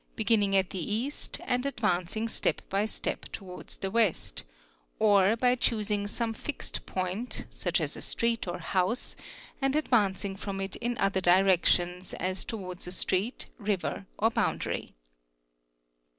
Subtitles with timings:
[0.15, 2.87] beginning at the east and advancing step by»
[3.31, 4.43] towards the west,
[4.97, 9.15] or by choosing some fixed point such as a street | ouse
[9.61, 13.45] and advancing from it in other directions as towards a street,
[13.79, 14.95] *, or boundary.